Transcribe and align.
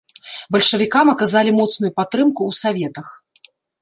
Бальшавікам 0.53 1.11
аказалі 1.13 1.51
моцную 1.59 1.91
падтрымку 1.99 2.41
ў 2.53 2.59
саветах. 2.61 3.07